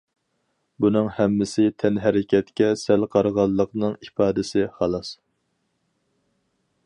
بۇنىڭ 0.83 1.09
ھەممىسى 1.17 1.65
تەنھەرىكەتكە 1.83 2.71
سەل 2.85 3.05
قارىغانلىقنىڭ 3.17 3.95
ئىپادىسى، 4.07 4.67
خالاس. 4.79 5.15